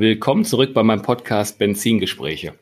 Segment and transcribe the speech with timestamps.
[0.00, 2.54] Willkommen zurück bei meinem Podcast Benzingespräche.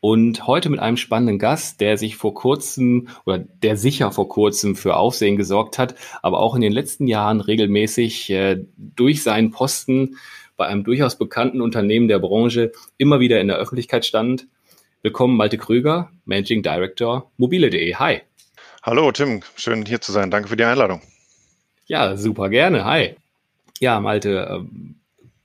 [0.00, 4.74] Und heute mit einem spannenden Gast, der sich vor kurzem oder der sicher vor kurzem
[4.74, 10.16] für Aufsehen gesorgt hat, aber auch in den letzten Jahren regelmäßig äh, durch seinen Posten
[10.56, 14.46] bei einem durchaus bekannten Unternehmen der Branche immer wieder in der Öffentlichkeit stand.
[15.02, 17.96] Willkommen, Malte Krüger, Managing Director mobile.de.
[17.96, 18.22] Hi.
[18.82, 19.42] Hallo, Tim.
[19.56, 20.30] Schön hier zu sein.
[20.30, 21.02] Danke für die Einladung.
[21.84, 22.86] Ja, super gerne.
[22.86, 23.16] Hi.
[23.78, 25.01] Ja, Malte, ähm,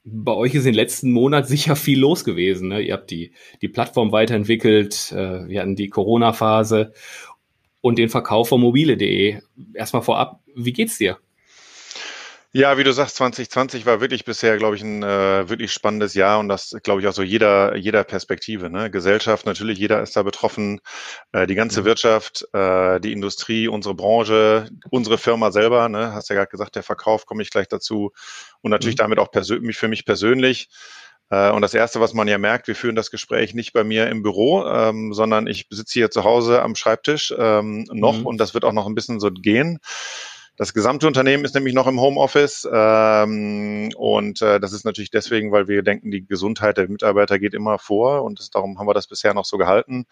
[0.09, 2.69] bei euch ist in den letzten Monaten sicher viel los gewesen.
[2.69, 2.81] Ne?
[2.81, 5.11] Ihr habt die, die Plattform weiterentwickelt.
[5.11, 6.93] Äh, wir hatten die Corona-Phase
[7.81, 9.39] und den Verkauf von mobile.de.
[9.73, 11.17] Erstmal vorab, wie geht's dir?
[12.57, 16.39] Ja, wie du sagst, 2020 war wirklich bisher, glaube ich, ein äh, wirklich spannendes Jahr
[16.39, 18.71] und das, glaube ich, auch so jeder, jeder Perspektive.
[18.71, 18.89] Ne?
[18.89, 20.81] Gesellschaft, natürlich, jeder ist da betroffen,
[21.33, 21.85] äh, die ganze mhm.
[21.85, 26.13] Wirtschaft, äh, die Industrie, unsere Branche, unsere Firma selber, ne?
[26.13, 28.11] hast ja gerade gesagt, der Verkauf, komme ich gleich dazu
[28.61, 29.03] und natürlich mhm.
[29.03, 30.69] damit auch persönlich für mich persönlich.
[31.29, 34.07] Äh, und das Erste, was man ja merkt, wir führen das Gespräch nicht bei mir
[34.07, 38.25] im Büro, ähm, sondern ich sitze hier zu Hause am Schreibtisch ähm, noch mhm.
[38.25, 39.77] und das wird auch noch ein bisschen so gehen.
[40.57, 45.51] Das gesamte Unternehmen ist nämlich noch im Homeoffice ähm, und äh, das ist natürlich deswegen,
[45.51, 48.95] weil wir denken, die Gesundheit der Mitarbeiter geht immer vor und das, darum haben wir
[48.95, 50.07] das bisher noch so gehalten.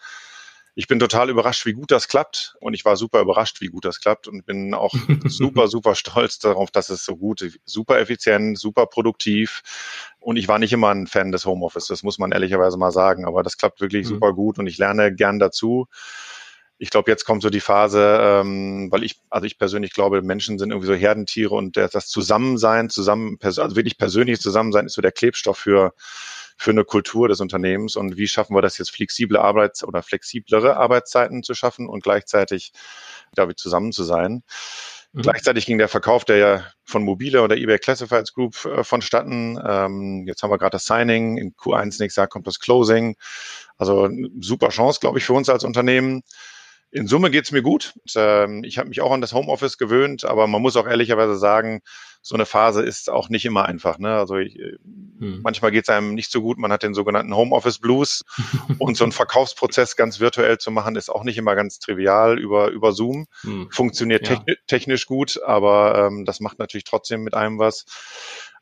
[0.76, 3.84] Ich bin total überrascht, wie gut das klappt und ich war super überrascht, wie gut
[3.84, 4.94] das klappt und bin auch
[5.26, 9.62] super, super stolz darauf, dass es so gut, super effizient, super produktiv
[10.20, 13.24] und ich war nicht immer ein Fan des Homeoffice, das muss man ehrlicherweise mal sagen,
[13.24, 14.10] aber das klappt wirklich mhm.
[14.10, 15.88] super gut und ich lerne gern dazu
[16.78, 20.58] ich glaube, jetzt kommt so die Phase, ähm, weil ich, also ich persönlich glaube, Menschen
[20.58, 25.12] sind irgendwie so Herdentiere und das Zusammensein, zusammen, also wirklich persönliches Zusammensein ist so der
[25.12, 25.94] Klebstoff für
[26.56, 30.76] für eine Kultur des Unternehmens und wie schaffen wir das jetzt flexible Arbeits- oder flexiblere
[30.76, 32.72] Arbeitszeiten zu schaffen und gleichzeitig
[33.34, 34.42] damit zusammen zu sein.
[35.12, 35.22] Mhm.
[35.22, 39.60] Gleichzeitig ging der Verkauf der ja von Mobile oder eBay Classifieds Group äh, vonstatten.
[39.66, 43.16] Ähm, jetzt haben wir gerade das Signing, in Q1 nächstes Jahr kommt das Closing.
[43.76, 44.08] Also
[44.40, 46.22] super Chance, glaube ich, für uns als Unternehmen.
[46.90, 47.94] In Summe geht's mir gut.
[48.14, 51.82] Ähm, ich habe mich auch an das Homeoffice gewöhnt, aber man muss auch ehrlicherweise sagen,
[52.22, 53.98] so eine Phase ist auch nicht immer einfach.
[53.98, 54.12] Ne?
[54.12, 55.42] Also ich, hm.
[55.42, 56.58] manchmal geht's einem nicht so gut.
[56.58, 58.24] Man hat den sogenannten Homeoffice Blues
[58.78, 62.68] und so einen Verkaufsprozess ganz virtuell zu machen, ist auch nicht immer ganz trivial über
[62.70, 63.26] über Zoom.
[63.42, 63.68] Hm.
[63.70, 64.36] Funktioniert ja.
[64.36, 67.84] techni technisch gut, aber ähm, das macht natürlich trotzdem mit einem was.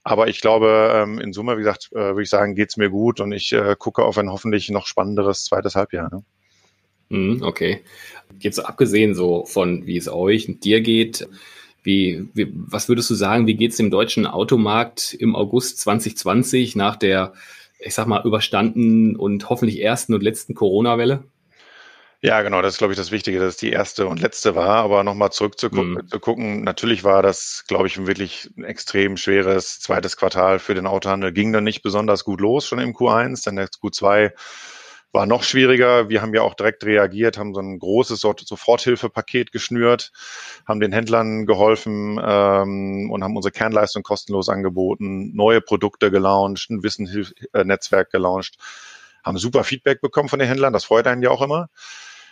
[0.03, 3.21] Aber ich glaube, ähm, in Summe, wie gesagt, äh, würde ich sagen, geht's mir gut
[3.21, 6.11] und ich äh, gucke auf ein hoffentlich noch spannenderes zweites Halbjahr.
[6.13, 6.23] Ne?
[7.09, 7.83] Mhm, okay.
[8.39, 11.29] Jetzt abgesehen so von, wie es euch und dir geht,
[11.83, 16.77] wie, wie, was würdest du sagen, wie geht es dem deutschen Automarkt im August 2020
[16.77, 17.35] nach der,
[17.79, 21.25] ich sag mal, überstanden und hoffentlich ersten und letzten Corona-Welle?
[22.25, 24.77] Ja, genau, das ist, glaube ich, das Wichtige, dass es die erste und letzte war.
[24.77, 26.09] Aber nochmal zurück zu, mhm.
[26.09, 30.75] zu gucken, natürlich war das, glaube ich, ein wirklich ein extrem schweres zweites Quartal für
[30.75, 31.33] den Autohandel.
[31.33, 34.33] Ging dann nicht besonders gut los, schon im Q1, dann der Q2
[35.15, 36.09] war noch schwieriger.
[36.09, 40.11] Wir haben ja auch direkt reagiert, haben so ein großes Soforthilfepaket geschnürt,
[40.67, 46.83] haben den Händlern geholfen ähm, und haben unsere Kernleistung kostenlos angeboten, neue Produkte gelauncht, ein
[46.83, 48.57] Wissensnetzwerk gelauncht,
[49.23, 50.73] haben super Feedback bekommen von den Händlern.
[50.73, 51.69] Das freut einen ja auch immer.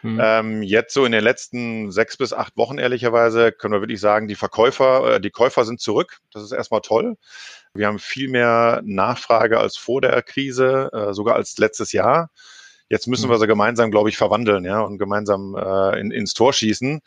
[0.02, 0.20] Mhm.
[0.20, 4.26] Ähm, jetzt so in den letzten sechs bis acht Wochen ehrlicherweise können wir wirklich sagen,
[4.26, 6.18] die Verkäufer, äh, die Käufer sind zurück.
[6.32, 7.16] Das ist erstmal toll.
[7.74, 12.30] Wir haben viel mehr Nachfrage als vor der Krise, äh, sogar als letztes Jahr.
[12.92, 13.40] Jetzt müssen wir mhm.
[13.40, 17.00] sie gemeinsam, glaube ich, verwandeln, ja, und gemeinsam äh, in, ins Tor schießen.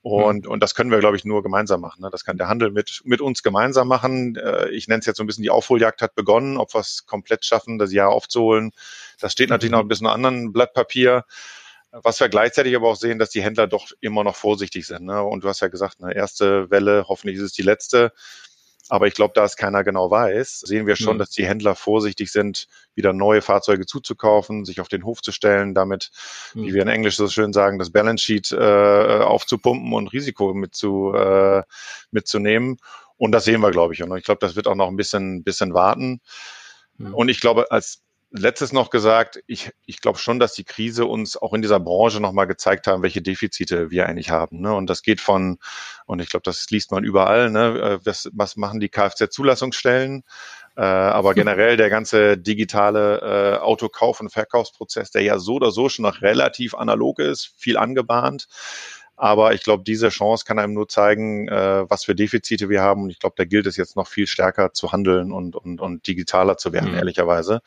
[0.00, 0.50] Und, mhm.
[0.50, 2.00] und das können wir, glaube ich, nur gemeinsam machen.
[2.00, 2.08] Ne?
[2.10, 4.36] Das kann der Handel mit, mit uns gemeinsam machen.
[4.36, 6.56] Äh, ich nenne es jetzt so ein bisschen, die Aufholjagd hat begonnen.
[6.56, 8.70] Ob wir es komplett schaffen, das Jahr aufzuholen,
[9.20, 11.26] das steht natürlich noch ein bisschen anderen Blatt Papier.
[11.90, 15.04] Was wir gleichzeitig aber auch sehen, dass die Händler doch immer noch vorsichtig sind.
[15.04, 15.22] Ne?
[15.22, 18.12] Und du hast ja gesagt, eine erste Welle, hoffentlich ist es die letzte.
[18.88, 21.18] Aber ich glaube, da es keiner genau weiß, sehen wir schon, mhm.
[21.18, 25.74] dass die Händler vorsichtig sind, wieder neue Fahrzeuge zuzukaufen, sich auf den Hof zu stellen,
[25.74, 26.10] damit,
[26.54, 26.64] mhm.
[26.64, 30.74] wie wir in Englisch so schön sagen, das Balance Sheet äh, aufzupumpen und Risiko mit
[30.74, 31.62] zu, äh,
[32.10, 32.78] mitzunehmen.
[33.16, 34.02] Und das sehen wir, glaube ich.
[34.02, 36.20] Und ich glaube, das wird auch noch ein bisschen, bisschen warten.
[36.96, 37.14] Mhm.
[37.14, 41.36] Und ich glaube, als letztes noch gesagt, ich, ich glaube schon, dass die Krise uns
[41.36, 44.60] auch in dieser Branche nochmal gezeigt haben, welche Defizite wir eigentlich haben.
[44.60, 44.74] Ne?
[44.74, 45.58] Und das geht von,
[46.06, 47.80] und ich glaube, das liest man überall, ne?
[47.80, 50.24] Äh, was, was machen die Kfz-Zulassungsstellen?
[50.76, 55.88] Äh, aber generell der ganze digitale äh, Autokauf- und Verkaufsprozess, der ja so oder so
[55.88, 58.46] schon noch relativ analog ist, viel angebahnt.
[59.20, 63.02] Aber ich glaube, diese Chance kann einem nur zeigen, äh, was für Defizite wir haben.
[63.02, 66.06] Und ich glaube, da gilt es jetzt noch viel stärker zu handeln und, und, und
[66.06, 66.98] digitaler zu werden, mhm.
[66.98, 67.60] ehrlicherweise.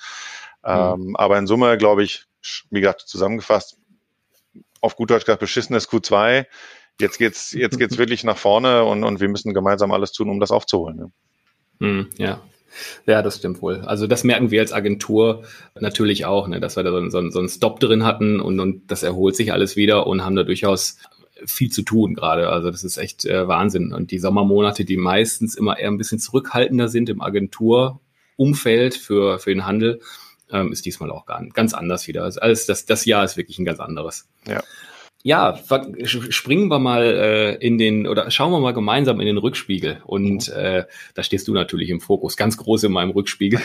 [0.63, 1.15] Ähm, mhm.
[1.18, 2.24] Aber in Summe, glaube ich,
[2.69, 3.77] wie gesagt, zusammengefasst,
[4.80, 6.45] auf gut Deutsch gesagt, beschissenes Q2.
[7.01, 10.39] Jetzt geht's, jetzt geht's wirklich nach vorne und, und wir müssen gemeinsam alles tun, um
[10.39, 10.95] das aufzuholen.
[10.95, 11.12] Ne?
[11.80, 12.42] Mhm, ja,
[13.06, 13.81] ja, das stimmt wohl.
[13.81, 15.44] Also das merken wir als Agentur
[15.80, 18.89] natürlich auch, ne, dass wir da so, so, so einen Stop drin hatten und, und
[18.89, 20.98] das erholt sich alles wieder und haben da durchaus
[21.45, 22.49] viel zu tun gerade.
[22.49, 23.93] Also das ist echt äh, Wahnsinn.
[23.93, 29.49] Und die Sommermonate, die meistens immer eher ein bisschen zurückhaltender sind im Agenturumfeld für, für
[29.51, 30.01] den Handel,
[30.51, 32.23] ähm, ist diesmal auch gar, ganz anders wieder.
[32.23, 34.29] Also alles, das, das Jahr ist wirklich ein ganz anderes.
[34.47, 34.61] Ja.
[35.23, 35.59] Ja,
[36.03, 40.01] springen wir mal äh, in den oder schauen wir mal gemeinsam in den Rückspiegel.
[40.03, 40.53] Und mhm.
[40.55, 43.61] äh, da stehst du natürlich im Fokus, ganz groß in meinem Rückspiegel.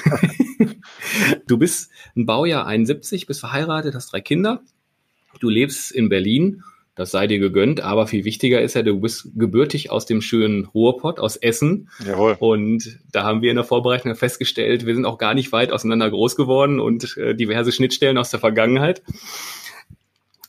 [1.46, 4.60] du bist ein Baujahr 71, bist verheiratet, hast drei Kinder.
[5.40, 6.62] Du lebst in Berlin
[6.96, 7.80] das sei dir gegönnt.
[7.80, 11.88] Aber viel wichtiger ist ja, du bist gebürtig aus dem schönen Ruhrpott, aus Essen.
[12.04, 12.36] Jawohl.
[12.40, 16.10] Und da haben wir in der Vorbereitung festgestellt, wir sind auch gar nicht weit auseinander
[16.10, 19.02] groß geworden und äh, diverse Schnittstellen aus der Vergangenheit.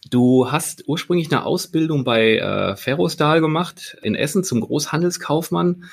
[0.09, 5.83] Du hast ursprünglich eine Ausbildung bei äh, Ferrostal gemacht in Essen zum Großhandelskaufmann,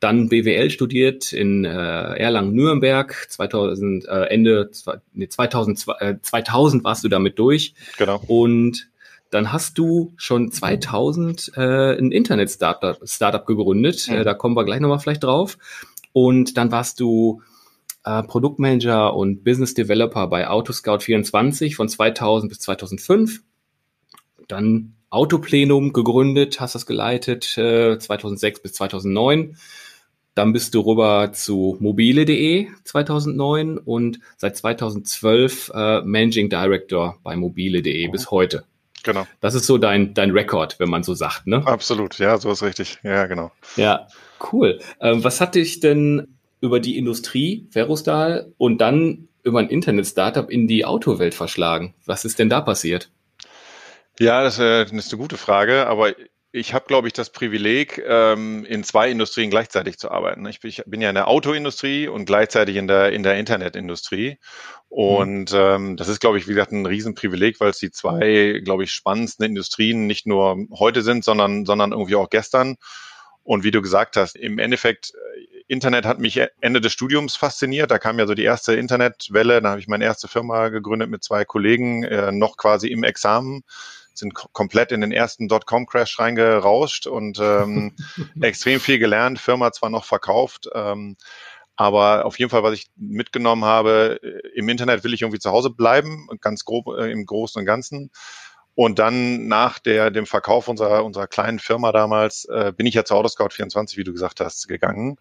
[0.00, 3.26] dann BWL studiert in äh, Erlangen-Nürnberg.
[3.30, 4.70] 2000 äh, Ende
[5.14, 7.74] nee, 2000, äh, 2000 warst du damit durch.
[7.96, 8.20] Genau.
[8.26, 8.88] Und
[9.34, 14.06] dann hast du schon 2000 äh, ein Internet-Startup Startup gegründet.
[14.08, 14.18] Mhm.
[14.18, 15.58] Äh, da kommen wir gleich nochmal vielleicht drauf.
[16.12, 17.42] Und dann warst du
[18.04, 23.42] äh, Produktmanager und Business Developer bei Autoscout24 von 2000 bis 2005.
[24.46, 29.56] Dann Autoplenum gegründet, hast das geleitet äh, 2006 bis 2009.
[30.36, 38.06] Dann bist du rüber zu mobile.de 2009 und seit 2012 äh, Managing Director bei mobile.de
[38.06, 38.12] mhm.
[38.12, 38.64] bis heute.
[39.04, 39.26] Genau.
[39.40, 41.62] Das ist so dein, dein Rekord, wenn man so sagt, ne?
[41.66, 42.98] Absolut, ja, so ist richtig.
[43.02, 43.52] Ja, genau.
[43.76, 44.08] Ja,
[44.52, 44.80] cool.
[45.00, 50.66] Ähm, was hat dich denn über die Industrie, Ferrostal, und dann über ein Internet-Startup in
[50.66, 51.94] die Autowelt verschlagen?
[52.06, 53.10] Was ist denn da passiert?
[54.18, 56.14] Ja, das, äh, das ist eine gute Frage, aber
[56.54, 60.46] ich habe, glaube ich, das Privileg, ähm, in zwei Industrien gleichzeitig zu arbeiten.
[60.46, 64.38] Ich bin, ja in der Autoindustrie und gleichzeitig in der, in der Internetindustrie.
[64.88, 65.58] Und mhm.
[65.58, 68.92] ähm, das ist, glaube ich, wie gesagt, ein Riesenprivileg, weil es die zwei, glaube ich,
[68.92, 72.76] spannendsten Industrien nicht nur heute sind, sondern, sondern irgendwie auch gestern.
[73.42, 77.90] Und wie du gesagt hast, im Endeffekt, äh, Internet hat mich Ende des Studiums fasziniert.
[77.90, 79.60] Da kam ja so die erste Internetwelle.
[79.60, 83.64] Da habe ich meine erste Firma gegründet mit zwei Kollegen, äh, noch quasi im Examen
[84.18, 87.94] sind komplett in den ersten Dotcom-Crash reingerauscht und ähm,
[88.40, 91.16] extrem viel gelernt, Firma zwar noch verkauft, ähm,
[91.76, 95.50] aber auf jeden Fall, was ich mitgenommen habe, äh, im Internet will ich irgendwie zu
[95.50, 98.10] Hause bleiben, ganz grob äh, im Großen und Ganzen.
[98.76, 103.04] Und dann nach der, dem Verkauf unserer, unserer kleinen Firma damals äh, bin ich ja
[103.04, 105.18] zu Autoscout24, wie du gesagt hast, gegangen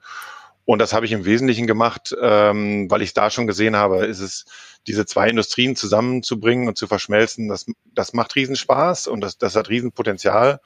[0.65, 4.21] und das habe ich im Wesentlichen gemacht, ähm, weil ich da schon gesehen habe, ist
[4.21, 4.45] es,
[4.87, 9.69] diese zwei Industrien zusammenzubringen und zu verschmelzen, das, das macht Riesenspaß und das, das hat
[9.69, 10.59] Riesenpotenzial.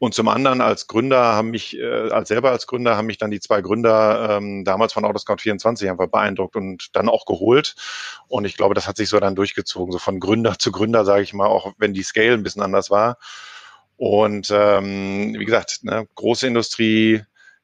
[0.00, 3.32] Und zum anderen als Gründer haben mich, äh, als selber als Gründer haben mich dann
[3.32, 7.74] die zwei Gründer ähm, damals von Autoscout24 einfach beeindruckt und dann auch geholt.
[8.28, 11.22] Und ich glaube, das hat sich so dann durchgezogen, so von Gründer zu Gründer, sage
[11.22, 13.18] ich mal, auch wenn die Scale ein bisschen anders war.
[13.96, 17.22] Und ähm, wie gesagt, ne, große Industrie,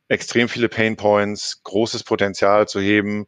[0.08, 3.26] extrem viele Pain Points, großes Potenzial zu heben.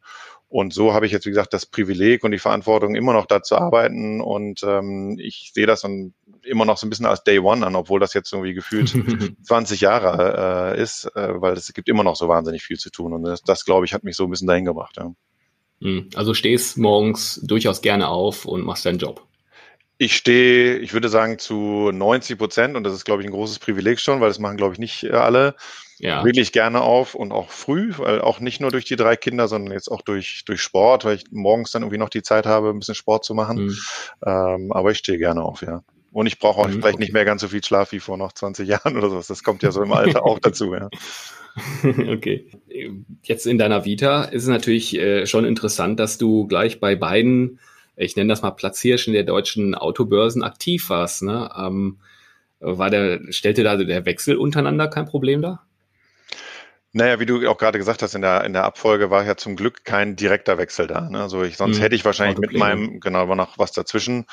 [0.49, 3.43] Und so habe ich jetzt, wie gesagt, das Privileg und die Verantwortung, immer noch da
[3.43, 4.21] zu arbeiten.
[4.21, 7.75] Und ähm, ich sehe das dann immer noch so ein bisschen als Day One an,
[7.75, 8.95] obwohl das jetzt irgendwie gefühlt
[9.43, 13.13] 20 Jahre äh, ist, äh, weil es gibt immer noch so wahnsinnig viel zu tun.
[13.13, 14.97] Und das, das glaube ich, hat mich so ein bisschen dahin gebracht.
[14.99, 15.13] Ja.
[15.83, 16.11] Hm.
[16.15, 19.27] Also stehst morgens durchaus gerne auf und machst deinen Job.
[19.99, 23.59] Ich stehe, ich würde sagen, zu 90 Prozent, und das ist, glaube ich, ein großes
[23.59, 25.57] Privileg schon, weil das machen, glaube ich, nicht äh, alle,
[25.99, 26.25] ja.
[26.25, 29.73] wirklich gerne auf und auch früh, weil auch nicht nur durch die drei Kinder, sondern
[29.73, 32.79] jetzt auch durch, durch Sport, weil ich morgens dann irgendwie noch die Zeit habe, ein
[32.79, 33.67] bisschen Sport zu machen.
[33.67, 33.79] Mhm.
[34.25, 35.83] Ähm, aber ich stehe gerne auf, ja.
[36.13, 37.05] Und ich brauche auch mhm, vielleicht okay.
[37.05, 39.27] nicht mehr ganz so viel Schlaf wie vor noch 20 Jahren oder sowas.
[39.27, 40.89] Das kommt ja so im Alter auch dazu, ja.
[41.83, 42.51] Okay.
[43.23, 47.59] Jetzt in deiner Vita ist es natürlich äh, schon interessant, dass du gleich bei beiden
[47.97, 51.23] ich nenne das mal Platzhirschen der deutschen Autobörsen aktiv warst.
[51.23, 51.51] Ne?
[51.57, 51.99] Ähm,
[52.61, 55.63] war der, stellte da der Wechsel untereinander kein Problem da?
[56.97, 59.55] Naja, wie du auch gerade gesagt hast, in der, in der Abfolge war ja zum
[59.55, 61.03] Glück kein direkter Wechsel da.
[61.03, 61.21] Ne?
[61.21, 64.25] Also ich, sonst hm, hätte ich wahrscheinlich mit meinem, genau, war noch was dazwischen.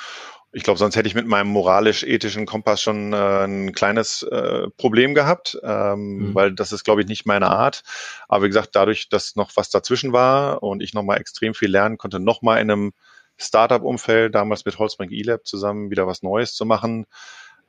[0.54, 5.14] Ich glaube, sonst hätte ich mit meinem moralisch-ethischen Kompass schon äh, ein kleines äh, Problem
[5.14, 6.36] gehabt, ähm, mhm.
[6.36, 7.84] weil das ist, glaube ich, nicht meine Art.
[8.30, 11.98] Aber wie gesagt, dadurch, dass noch was dazwischen war und ich nochmal extrem viel lernen
[11.98, 12.94] konnte, nochmal in einem
[13.36, 17.08] Startup-Umfeld, damals mit Holzbrink eLab zusammen wieder was Neues zu machen,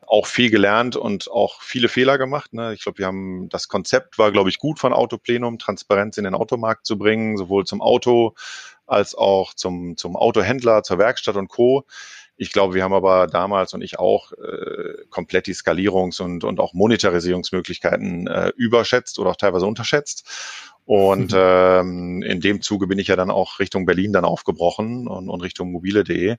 [0.07, 2.53] auch viel gelernt und auch viele Fehler gemacht.
[2.53, 2.75] Ne?
[2.75, 6.35] Ich glaube, wir haben das Konzept war, glaube ich, gut von Autoplenum, Transparenz in den
[6.35, 8.35] Automarkt zu bringen, sowohl zum Auto
[8.87, 11.85] als auch zum, zum Autohändler, zur Werkstatt und Co.
[12.37, 16.59] Ich glaube, wir haben aber damals und ich auch äh, komplett die Skalierungs- und, und
[16.59, 20.74] auch Monetarisierungsmöglichkeiten äh, überschätzt oder auch teilweise unterschätzt.
[20.85, 21.39] Und mhm.
[21.39, 25.41] ähm, in dem Zuge bin ich ja dann auch Richtung Berlin dann aufgebrochen und, und
[25.41, 26.37] Richtung mobile.de.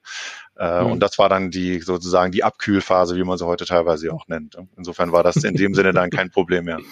[0.58, 0.92] Äh, mhm.
[0.92, 4.58] Und das war dann die sozusagen die Abkühlphase, wie man sie heute teilweise auch nennt.
[4.78, 6.80] Insofern war das in dem Sinne dann kein Problem mehr.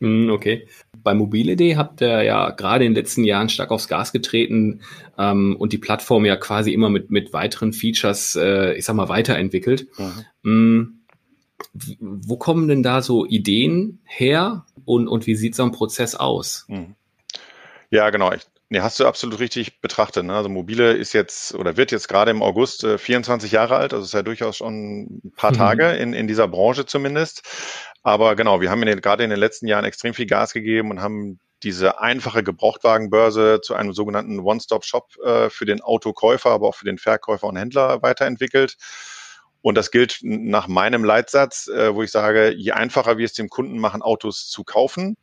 [0.00, 0.66] Hm, okay.
[1.02, 4.80] Bei mobile.de habt ihr ja gerade in den letzten Jahren stark aufs Gas getreten
[5.16, 9.08] ähm, und die Plattform ja quasi immer mit, mit weiteren Features, äh, ich sag mal,
[9.08, 9.86] weiterentwickelt.
[10.42, 10.99] Mhm.
[11.98, 16.14] Hm, wo kommen denn da so Ideen her und, und wie sieht so ein Prozess
[16.14, 16.64] aus?
[16.68, 16.94] Mhm.
[17.90, 18.32] Ja, genau.
[18.32, 20.24] Ich, nee, hast du absolut richtig betrachtet.
[20.24, 20.34] Ne?
[20.34, 24.04] Also mobile ist jetzt oder wird jetzt gerade im August äh, 24 Jahre alt, also
[24.04, 25.56] ist ja durchaus schon ein paar mhm.
[25.56, 27.42] Tage in, in dieser Branche zumindest.
[28.02, 30.90] Aber genau, wir haben in den, gerade in den letzten Jahren extrem viel Gas gegeben
[30.90, 36.74] und haben diese einfache Gebrauchtwagenbörse zu einem sogenannten One-Stop-Shop äh, für den Autokäufer, aber auch
[36.74, 38.76] für den Verkäufer und Händler weiterentwickelt.
[39.62, 43.48] Und das gilt nach meinem Leitsatz, äh, wo ich sage, je einfacher wir es dem
[43.48, 45.16] Kunden machen, Autos zu kaufen,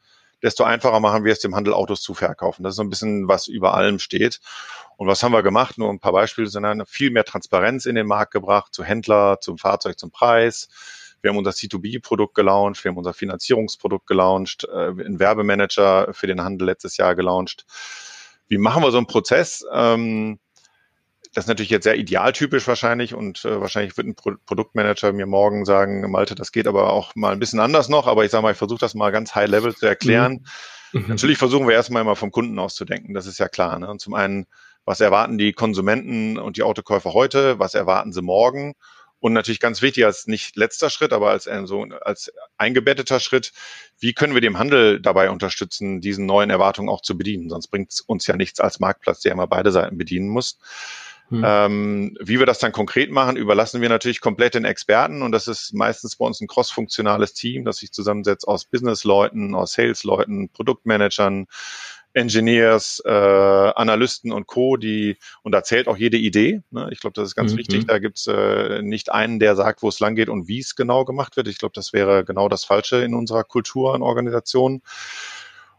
[0.44, 2.64] desto einfacher machen wir es dem Handel, Autos zu verkaufen.
[2.64, 4.40] Das ist so ein bisschen, was über allem steht.
[4.96, 5.78] Und was haben wir gemacht?
[5.78, 9.58] Nur ein paar Beispiele, sondern viel mehr Transparenz in den Markt gebracht, zu Händler, zum
[9.58, 10.70] Fahrzeug, zum Preis
[11.22, 16.42] wir haben unser C2B-Produkt gelauncht, wir haben unser Finanzierungsprodukt gelauncht, äh, einen Werbemanager für den
[16.42, 17.66] Handel letztes Jahr gelauncht.
[18.48, 19.66] Wie machen wir so einen Prozess?
[19.74, 20.40] Ähm,
[21.38, 25.28] das ist natürlich jetzt sehr idealtypisch wahrscheinlich und äh, wahrscheinlich wird ein Pro Produktmanager mir
[25.28, 28.42] morgen sagen, Malte, das geht aber auch mal ein bisschen anders noch, aber ich sage
[28.42, 30.44] mal, ich versuche das mal ganz high level zu erklären.
[30.94, 31.02] Mhm.
[31.02, 31.10] mhm.
[31.10, 33.78] Natürlich versuchen wir erstmal immer vom Kunden auszudenken, das ist ja klar.
[33.78, 33.88] Ne?
[33.88, 34.48] Und zum einen,
[34.84, 38.74] was erwarten die Konsumenten und die Autokäufer heute, was erwarten sie morgen
[39.20, 43.52] und natürlich ganz wichtig als nicht letzter Schritt, aber als, äh, so, als eingebetteter Schritt,
[44.00, 47.50] wie können wir dem Handel dabei unterstützen, diesen neuen Erwartungen auch zu bedienen?
[47.50, 50.58] Sonst bringt es uns ja nichts als Marktplatz, der immer beide Seiten bedienen muss.
[51.30, 51.44] Hm.
[51.46, 55.48] Ähm, wie wir das dann konkret machen, überlassen wir natürlich komplett den Experten und das
[55.48, 61.48] ist meistens bei uns ein cross-funktionales Team, das sich zusammensetzt aus Business-Leuten, aus Sales-Leuten, Produktmanagern,
[62.14, 66.62] Engineers, äh, Analysten und Co., die, und da zählt auch jede Idee.
[66.72, 66.90] Ne?
[66.92, 67.58] Ich glaube, das ist ganz mhm.
[67.58, 67.86] wichtig.
[67.86, 71.06] Da gibt's äh, nicht einen, der sagt, wo es lang geht und wie es genau
[71.06, 71.48] gemacht wird.
[71.48, 74.82] Ich glaube, das wäre genau das Falsche in unserer Kultur und Organisation.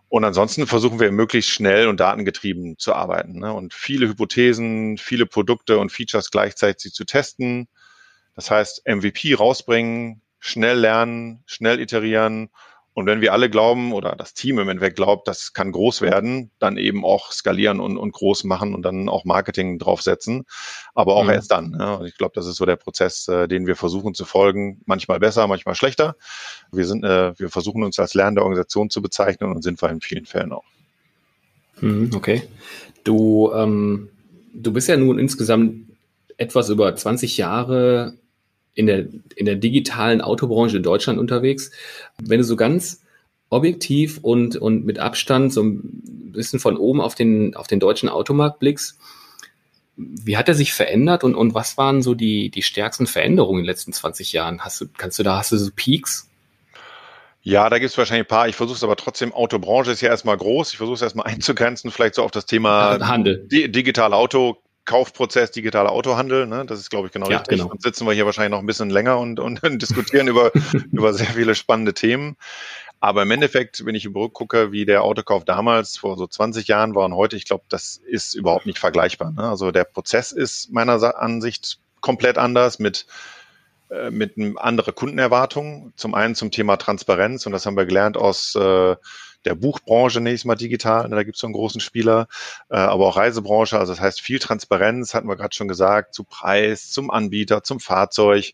[0.08, 3.52] Und ansonsten versuchen wir möglichst schnell und datengetrieben zu arbeiten ne?
[3.52, 7.68] und viele Hypothesen, viele Produkte und Features gleichzeitig zu testen.
[8.34, 12.48] Das heißt, MVP rausbringen, schnell lernen, schnell iterieren
[12.98, 16.50] und wenn wir alle glauben oder das Team im Endeffekt glaubt, das kann groß werden,
[16.58, 20.46] dann eben auch skalieren und, und groß machen und dann auch Marketing draufsetzen.
[20.96, 21.30] Aber auch mhm.
[21.30, 21.76] erst dann.
[21.78, 22.02] Ja.
[22.02, 24.80] Ich glaube, das ist so der Prozess, äh, den wir versuchen zu folgen.
[24.84, 26.16] Manchmal besser, manchmal schlechter.
[26.72, 30.00] Wir sind, äh, wir versuchen uns als lernende Organisation zu bezeichnen und sind wir in
[30.00, 30.64] vielen Fällen auch.
[31.80, 32.42] Mhm, okay.
[33.04, 34.08] Du, ähm,
[34.52, 35.86] du bist ja nun insgesamt
[36.36, 38.18] etwas über 20 Jahre
[38.78, 41.72] in der, in der digitalen Autobranche in Deutschland unterwegs.
[42.22, 43.02] Wenn du so ganz
[43.50, 45.80] objektiv und, und mit Abstand so ein
[46.30, 48.96] bisschen von oben auf den, auf den deutschen Automarkt blickst,
[49.96, 53.64] wie hat er sich verändert und, und was waren so die, die stärksten Veränderungen in
[53.64, 54.60] den letzten 20 Jahren?
[54.60, 56.30] Hast du, kannst du da, hast du so Peaks?
[57.42, 58.46] Ja, da gibt es wahrscheinlich ein paar.
[58.46, 60.70] Ich versuche es aber trotzdem, Autobranche ist ja erstmal groß.
[60.70, 63.44] Ich versuche es erstmal einzugrenzen, vielleicht so auf das Thema Handel.
[63.50, 64.58] Di digitale Auto
[64.88, 66.46] Kaufprozess digitaler Autohandel.
[66.46, 66.64] Ne?
[66.64, 67.58] Das ist, glaube ich, genau ja, richtig.
[67.58, 67.70] Genau.
[67.70, 70.50] Und sitzen wir hier wahrscheinlich noch ein bisschen länger und, und diskutieren über,
[70.92, 72.36] über sehr viele spannende Themen.
[72.98, 77.04] Aber im Endeffekt, wenn ich gucke, wie der Autokauf damals vor so 20 Jahren war
[77.04, 79.30] und heute, ich glaube, das ist überhaupt nicht vergleichbar.
[79.30, 79.42] Ne?
[79.42, 83.06] Also der Prozess ist meiner Ansicht komplett anders mit
[83.90, 85.92] äh, mit andere Kundenerwartungen.
[85.96, 88.96] Zum einen zum Thema Transparenz und das haben wir gelernt aus äh,
[89.48, 92.28] der Buchbranche nächstes Mal digital, ne, da gibt es so einen großen Spieler,
[92.68, 96.22] äh, aber auch Reisebranche, also das heißt viel Transparenz, hatten wir gerade schon gesagt, zu
[96.24, 98.52] Preis, zum Anbieter, zum Fahrzeug.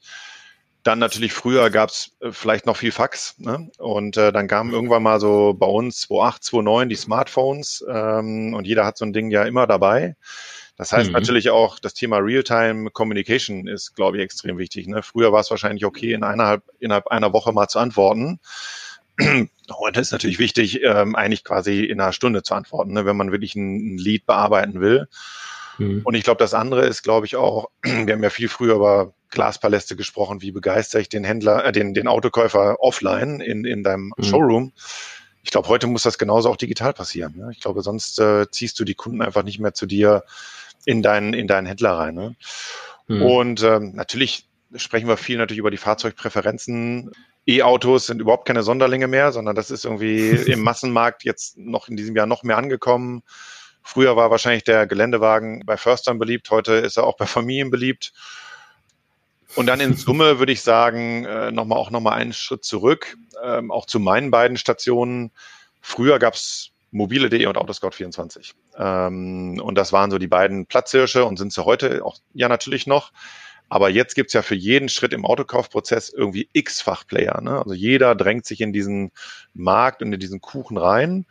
[0.84, 3.34] Dann natürlich früher gab es äh, vielleicht noch viel Fax.
[3.38, 3.70] Ne?
[3.78, 8.66] Und äh, dann kamen irgendwann mal so bei uns 2008, 2009 die Smartphones ähm, und
[8.66, 10.14] jeder hat so ein Ding ja immer dabei.
[10.76, 11.12] Das heißt mhm.
[11.14, 14.86] natürlich auch, das Thema Real-Time Communication ist, glaube ich, extrem wichtig.
[14.86, 15.02] Ne?
[15.02, 18.40] Früher war es wahrscheinlich okay, in einer, innerhalb einer Woche mal zu antworten.
[19.70, 23.32] Heute ist natürlich wichtig, ähm, eigentlich quasi in einer Stunde zu antworten, ne, wenn man
[23.32, 25.08] wirklich ein, ein Lead bearbeiten will.
[25.78, 26.02] Mhm.
[26.04, 29.14] Und ich glaube, das andere ist, glaube ich, auch, wir haben ja viel früher über
[29.30, 34.12] Glaspaläste gesprochen, wie begeistere ich den Händler, äh, den, den Autokäufer offline in, in deinem
[34.16, 34.22] mhm.
[34.22, 34.72] Showroom.
[35.42, 37.34] Ich glaube, heute muss das genauso auch digital passieren.
[37.36, 37.50] Ne?
[37.52, 40.24] Ich glaube, sonst äh, ziehst du die Kunden einfach nicht mehr zu dir
[40.86, 42.14] in deinen, in deinen Händler rein.
[42.14, 42.36] Ne?
[43.08, 43.22] Mhm.
[43.22, 47.12] Und ähm, natürlich sprechen wir viel natürlich über die Fahrzeugpräferenzen.
[47.46, 51.96] E-Autos sind überhaupt keine Sonderlinge mehr, sondern das ist irgendwie im Massenmarkt jetzt noch in
[51.96, 53.22] diesem Jahr noch mehr angekommen.
[53.82, 58.12] Früher war wahrscheinlich der Geländewagen bei Förstern beliebt, heute ist er auch bei Familien beliebt.
[59.56, 63.70] Und dann in Summe würde ich sagen, äh, nochmal auch nochmal einen Schritt zurück, ähm,
[63.70, 65.30] auch zu meinen beiden Stationen.
[65.80, 68.54] Früher gab's mobile.de und Autoscout24.
[68.78, 72.86] Ähm, und das waren so die beiden Platzhirsche und sind sie heute auch ja natürlich
[72.86, 73.12] noch.
[73.68, 77.40] Aber jetzt gibt's ja für jeden Schritt im Autokaufprozess irgendwie x-fach Player.
[77.40, 77.58] Ne?
[77.58, 79.10] Also jeder drängt sich in diesen
[79.52, 81.26] Markt und in diesen Kuchen rein.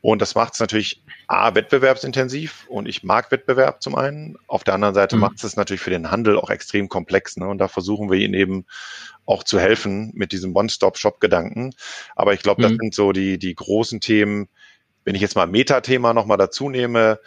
[0.00, 4.36] Und das macht es natürlich A, wettbewerbsintensiv und ich mag Wettbewerb zum einen.
[4.46, 5.22] Auf der anderen Seite mhm.
[5.22, 7.36] macht es natürlich für den Handel auch extrem komplex.
[7.36, 7.48] Ne?
[7.48, 8.64] Und da versuchen wir ihnen eben
[9.26, 11.74] auch zu helfen mit diesem One-Stop-Shop-Gedanken.
[12.14, 12.78] Aber ich glaube, das mhm.
[12.80, 14.48] sind so die, die großen Themen.
[15.04, 17.18] Wenn ich jetzt mal Metathema nochmal dazu nehme,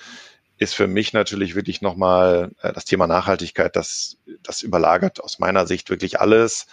[0.62, 5.65] ist für mich natürlich wirklich nochmal äh, das Thema Nachhaltigkeit, das, das überlagert aus meiner
[5.65, 6.68] Sicht wirklich alles.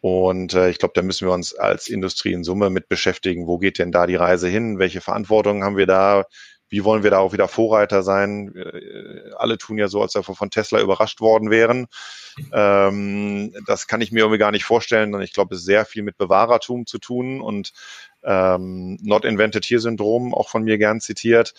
[0.00, 3.46] Und äh, ich glaube, da müssen wir uns als Industrie in Summe mit beschäftigen.
[3.46, 4.78] Wo geht denn da die Reise hin?
[4.78, 6.24] Welche Verantwortung haben wir da?
[6.70, 8.54] Wie wollen wir da auch wieder Vorreiter sein?
[8.56, 11.88] Äh, alle tun ja so, als ob wir von Tesla überrascht worden wären.
[12.54, 15.14] Ähm, das kann ich mir irgendwie gar nicht vorstellen.
[15.14, 17.74] Und ich glaube, es ist sehr viel mit Bewahrertum zu tun und
[18.24, 21.52] ähm, Not Invented Here Syndrom, auch von mir gern zitiert.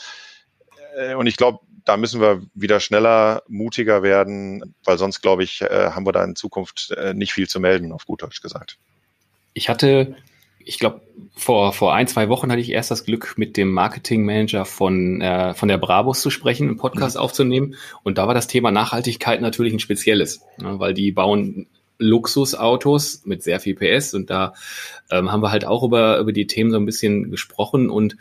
[0.98, 5.62] Äh, und ich glaube, da müssen wir wieder schneller, mutiger werden, weil sonst, glaube ich,
[5.62, 8.78] äh, haben wir da in Zukunft äh, nicht viel zu melden, auf gut Deutsch gesagt.
[9.54, 10.18] Ich hatte,
[10.60, 11.02] ich glaube,
[11.38, 15.54] vor, vor ein, zwei Wochen hatte ich erst das Glück, mit dem Marketingmanager von, äh,
[15.54, 17.22] von der Brabus zu sprechen, einen Podcast mhm.
[17.22, 17.76] aufzunehmen.
[18.04, 21.68] Und da war das Thema Nachhaltigkeit natürlich ein spezielles, ne, weil die bauen
[22.00, 24.54] Luxusautos mit sehr viel PS und da
[25.10, 28.18] ähm, haben wir halt auch über, über die Themen so ein bisschen gesprochen und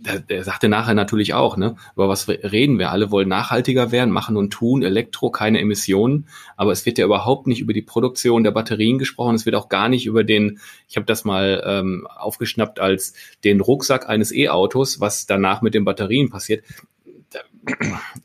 [0.00, 2.78] der, der sagte nachher natürlich auch, ne, über was reden.
[2.78, 2.90] Wir?
[2.90, 7.46] Alle wollen nachhaltiger werden, machen und tun, Elektro, keine Emissionen, aber es wird ja überhaupt
[7.46, 10.96] nicht über die Produktion der Batterien gesprochen, es wird auch gar nicht über den, ich
[10.96, 13.14] habe das mal ähm, aufgeschnappt als
[13.44, 16.62] den Rucksack eines E-Autos, was danach mit den Batterien passiert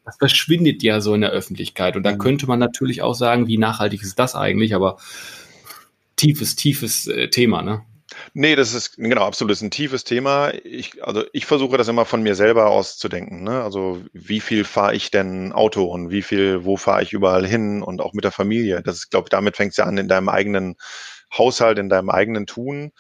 [0.06, 1.96] das verschwindet ja so in der Öffentlichkeit.
[1.96, 2.18] Und da mhm.
[2.18, 4.98] könnte man natürlich auch sagen, wie nachhaltig ist das eigentlich, aber
[6.16, 7.84] tiefes, tiefes äh, Thema, ne?
[8.34, 10.52] Nee, das ist genau absolut das ist ein tiefes Thema.
[10.64, 13.44] Ich, also ich versuche das immer von mir selber auszudenken.
[13.44, 13.64] Ne?
[13.64, 17.82] Also wie viel fahre ich denn Auto und wie viel, wo fahre ich überall hin
[17.82, 18.82] und auch mit der Familie.
[18.84, 20.76] Das ist, glaube ich, damit fängt es ja an in deinem eigenen
[21.36, 22.92] Haushalt, in deinem eigenen Tun.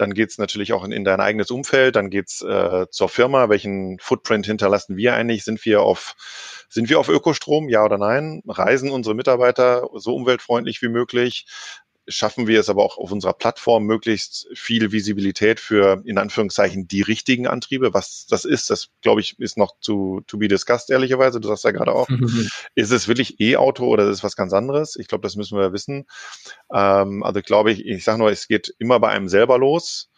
[0.00, 1.94] Dann geht's natürlich auch in, in dein eigenes Umfeld.
[1.94, 3.50] Dann geht's äh, zur Firma.
[3.50, 5.44] Welchen Footprint hinterlassen wir eigentlich?
[5.44, 6.16] Sind wir auf
[6.70, 7.68] sind wir auf Ökostrom?
[7.68, 8.42] Ja oder nein?
[8.46, 11.44] Reisen unsere Mitarbeiter so umweltfreundlich wie möglich?
[12.08, 17.02] Schaffen wir es aber auch auf unserer Plattform möglichst viel Visibilität für in Anführungszeichen die
[17.02, 17.94] richtigen Antriebe.
[17.94, 21.40] Was das ist, das glaube ich, ist noch zu to be discussed, ehrlicherweise.
[21.40, 22.08] Du sagst ja gerade auch,
[22.74, 24.96] ist es wirklich E-Auto oder ist es was ganz anderes?
[24.96, 26.06] Ich glaube, das müssen wir wissen.
[26.72, 30.08] Ähm, also glaube ich, ich sage nur, es geht immer bei einem selber los.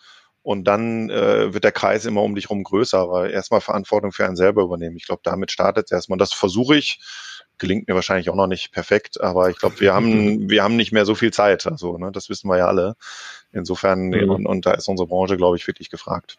[0.45, 4.27] Und dann äh, wird der Kreis immer um dich rum größer, aber erstmal Verantwortung für
[4.27, 4.97] einen selber übernehmen.
[4.97, 6.19] Ich glaube, damit startet es erstmal.
[6.19, 6.99] Das versuche ich
[7.59, 10.93] gelingt mir wahrscheinlich auch noch nicht perfekt, aber ich glaube, wir haben, wir haben nicht
[10.93, 11.67] mehr so viel Zeit.
[11.67, 12.97] Also, ne, das wissen wir ja alle.
[13.53, 14.31] Insofern, mhm.
[14.31, 16.39] und, und da ist unsere Branche, glaube ich, wirklich gefragt.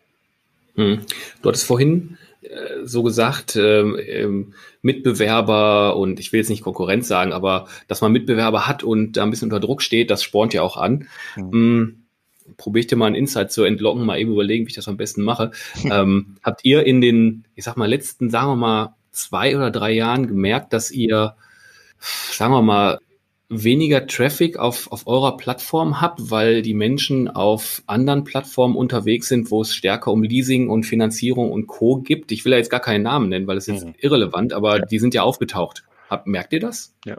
[0.75, 1.01] Mhm.
[1.41, 7.07] Du hattest vorhin äh, so gesagt, ähm, ähm, Mitbewerber und ich will jetzt nicht Konkurrenz
[7.07, 10.53] sagen, aber dass man Mitbewerber hat und da ein bisschen unter Druck steht, das spornt
[10.53, 11.07] ja auch an.
[11.35, 11.51] Mhm.
[11.51, 11.99] Hm,
[12.57, 14.97] Probiere ich dir mal ein Insight zu entlocken, mal eben überlegen, wie ich das am
[14.97, 15.51] besten mache.
[15.89, 19.91] ähm, habt ihr in den, ich sag mal, letzten, sagen wir mal, zwei oder drei
[19.91, 21.35] Jahren gemerkt, dass ihr,
[21.99, 22.99] sagen wir mal,
[23.49, 29.51] weniger Traffic auf, auf eurer Plattform habt, weil die Menschen auf anderen Plattformen unterwegs sind,
[29.51, 31.97] wo es stärker um Leasing und Finanzierung und Co.
[31.97, 32.31] gibt.
[32.31, 33.95] Ich will ja jetzt gar keinen Namen nennen, weil es ist mhm.
[33.99, 34.85] irrelevant, aber ja.
[34.85, 35.83] die sind ja aufgetaucht.
[36.09, 36.95] Hab, merkt ihr das?
[37.05, 37.17] Ja.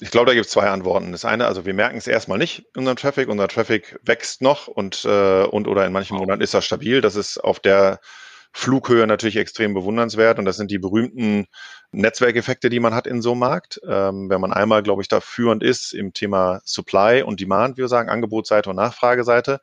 [0.00, 1.12] Ich glaube, da gibt es zwei Antworten.
[1.12, 3.28] Das eine, also wir merken es erstmal nicht, unseren Traffic.
[3.28, 7.02] Unser Traffic wächst noch und, äh, und oder in manchen Monaten ist er stabil.
[7.02, 8.00] Das ist auf der
[8.52, 11.46] Flughöhe natürlich extrem bewundernswert und das sind die berühmten
[11.92, 13.80] Netzwerkeffekte, die man hat in so einem Markt.
[13.86, 17.82] Ähm, wenn man einmal, glaube ich, da führend ist im Thema Supply und Demand, wie
[17.82, 19.60] wir sagen, Angebotsseite und Nachfrageseite.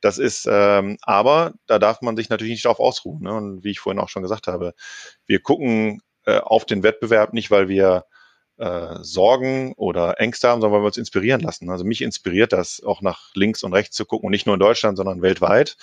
[0.00, 3.22] Das ist, ähm, aber da darf man sich natürlich nicht darauf ausruhen.
[3.22, 3.32] Ne?
[3.32, 4.74] Und wie ich vorhin auch schon gesagt habe,
[5.26, 8.04] wir gucken äh, auf den Wettbewerb nicht, weil wir
[8.58, 11.70] äh, Sorgen oder Ängste haben, sondern weil wir uns inspirieren lassen.
[11.70, 14.60] Also mich inspiriert das, auch nach links und rechts zu gucken und nicht nur in
[14.60, 15.76] Deutschland, sondern weltweit.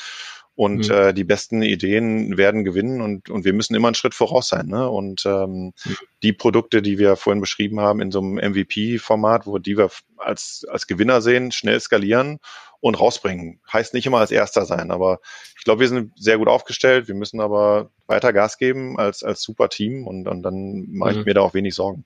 [0.56, 0.94] Und mhm.
[0.94, 4.68] äh, die besten Ideen werden gewinnen und, und wir müssen immer einen Schritt voraus sein.
[4.68, 4.90] Ne?
[4.90, 5.98] Und ähm, mhm.
[6.24, 10.66] die Produkte, die wir vorhin beschrieben haben in so einem MVP-Format, wo die wir als,
[10.70, 12.40] als Gewinner sehen, schnell skalieren
[12.82, 13.60] und rausbringen.
[13.72, 15.20] Heißt nicht immer als erster sein, aber
[15.58, 17.08] ich glaube, wir sind sehr gut aufgestellt.
[17.08, 21.18] Wir müssen aber weiter Gas geben als, als super Team und, und dann mache ich
[21.18, 21.24] mhm.
[21.26, 22.04] mir da auch wenig Sorgen.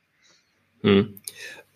[0.81, 1.21] Mhm.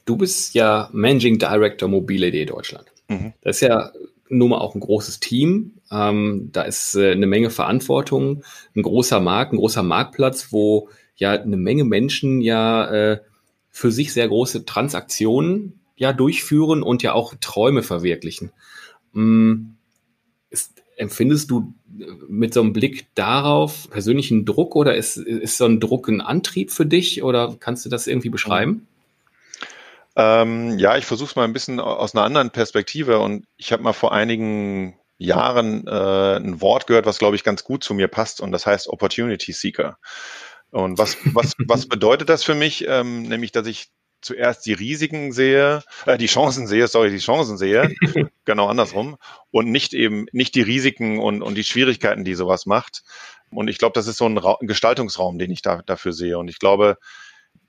[0.06, 2.86] Du bist ja Managing Director Mobile.de Deutschland.
[3.08, 3.34] Mhm.
[3.42, 3.92] Das ist ja
[4.30, 5.74] nun mal auch ein großes Team.
[5.92, 8.44] Ähm, da ist äh, eine Menge Verantwortung,
[8.76, 13.20] ein großer Markt, ein großer Marktplatz, wo ja eine Menge Menschen ja äh,
[13.70, 18.52] für sich sehr große Transaktionen ja durchführen und ja auch Träume verwirklichen.
[19.16, 19.76] Ähm,
[20.50, 25.66] ist, empfindest du äh, mit so einem Blick darauf persönlichen Druck oder ist, ist so
[25.66, 28.88] ein Druck ein Antrieb für dich oder kannst du das irgendwie beschreiben?
[30.20, 33.84] Ähm, ja, ich versuche es mal ein bisschen aus einer anderen Perspektive und ich habe
[33.84, 38.10] mal vor einigen Jahren äh, ein Wort gehört, was glaube ich ganz gut zu mir
[38.10, 39.98] passt und das heißt Opportunity Seeker.
[40.72, 42.86] Und was, was, was bedeutet das für mich?
[42.86, 47.58] Ähm, nämlich, dass ich zuerst die Risiken sehe, äh, die Chancen sehe, sorry, die Chancen
[47.58, 47.90] sehe,
[48.44, 49.16] genau andersrum,
[49.52, 53.04] und nicht eben nicht die Risiken und, und die Schwierigkeiten, die sowas macht.
[53.52, 56.38] Und ich glaube, das ist so ein, Ra ein Gestaltungsraum, den ich da, dafür sehe.
[56.38, 56.98] Und ich glaube,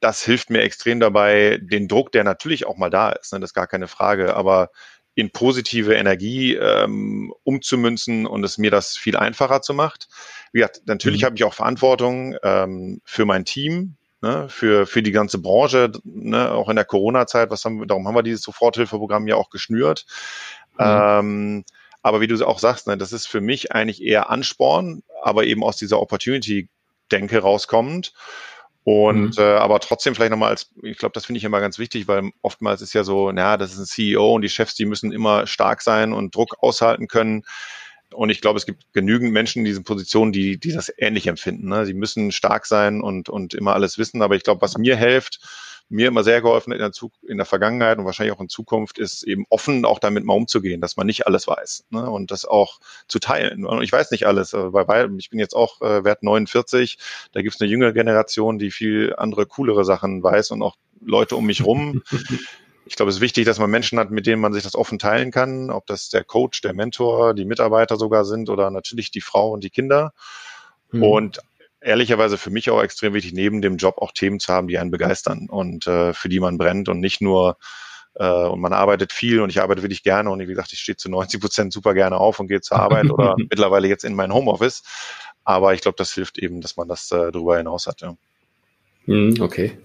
[0.01, 3.51] das hilft mir extrem dabei, den Druck, der natürlich auch mal da ist, ne, das
[3.51, 4.71] ist gar keine Frage, aber
[5.15, 10.09] in positive Energie ähm, umzumünzen und es mir das viel einfacher zu macht.
[10.53, 11.27] Wie gesagt, natürlich mhm.
[11.27, 16.53] habe ich auch Verantwortung ähm, für mein Team, ne, für, für die ganze Branche, ne,
[16.53, 20.07] auch in der Corona-Zeit, was haben wir, darum haben wir dieses Soforthilfeprogramm ja auch geschnürt.
[20.79, 20.85] Mhm.
[20.87, 21.65] Ähm,
[22.03, 25.63] aber wie du auch sagst, ne, das ist für mich eigentlich eher Ansporn, aber eben
[25.63, 28.15] aus dieser Opportunity-Denke rauskommend.
[28.85, 29.43] Und mhm.
[29.43, 32.31] äh, aber trotzdem vielleicht nochmal als, ich glaube, das finde ich immer ganz wichtig, weil
[32.43, 35.47] oftmals ist ja so, naja, das ist ein CEO und die Chefs, die müssen immer
[35.47, 37.45] stark sein und Druck aushalten können.
[38.13, 41.69] Und ich glaube, es gibt genügend Menschen in diesen Positionen, die, die das ähnlich empfinden.
[41.69, 41.87] Ne?
[41.87, 44.23] Sie müssen stark sein und, und immer alles wissen.
[44.23, 45.41] Aber ich glaube, was mir hilft,
[45.91, 48.99] mir immer sehr geholfen in der, Zug in der Vergangenheit und wahrscheinlich auch in Zukunft,
[48.99, 52.09] ist eben offen auch damit mal umzugehen, dass man nicht alles weiß ne?
[52.09, 53.67] und das auch zu teilen.
[53.67, 56.99] Und ich weiß nicht alles, weil ich bin jetzt auch äh, Wert 49,
[57.33, 61.35] da gibt es eine jüngere Generation, die viel andere, coolere Sachen weiß und auch Leute
[61.35, 62.03] um mich rum.
[62.87, 65.01] ich glaube, es ist wichtig, dass man Menschen hat, mit denen man sich das offen
[65.01, 69.21] teilen kann, ob das der Coach, der Mentor, die Mitarbeiter sogar sind oder natürlich die
[69.21, 70.13] Frau und die Kinder.
[70.93, 71.03] Mhm.
[71.03, 71.41] Und
[71.81, 74.91] ehrlicherweise für mich auch extrem wichtig, neben dem Job auch Themen zu haben, die einen
[74.91, 77.57] begeistern und äh, für die man brennt und nicht nur
[78.15, 80.97] äh, und man arbeitet viel und ich arbeite wirklich gerne und wie gesagt, ich stehe
[80.97, 84.33] zu 90 Prozent super gerne auf und gehe zur Arbeit oder mittlerweile jetzt in mein
[84.33, 84.83] Homeoffice.
[85.45, 88.03] Aber ich glaube, das hilft eben, dass man das äh, darüber hinaus hat.
[88.03, 88.17] Ja.
[89.07, 89.79] Hm, okay.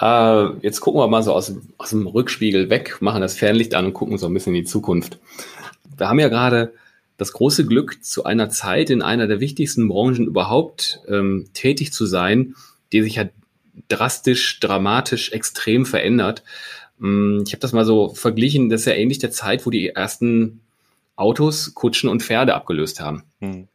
[0.00, 3.86] Äh, jetzt gucken wir mal so aus, aus dem Rückspiegel weg, machen das Fernlicht an
[3.86, 5.18] und gucken so ein bisschen in die Zukunft.
[5.96, 6.72] Wir haben ja gerade
[7.16, 12.06] das große Glück, zu einer Zeit in einer der wichtigsten Branchen überhaupt ähm, tätig zu
[12.06, 12.54] sein,
[12.92, 13.26] die sich ja
[13.88, 16.42] drastisch, dramatisch, extrem verändert.
[17.00, 19.88] Ähm, ich habe das mal so verglichen, das ist ja ähnlich der Zeit, wo die
[19.90, 20.60] ersten
[21.16, 23.24] Autos, Kutschen und Pferde abgelöst haben.
[23.40, 23.68] Hm.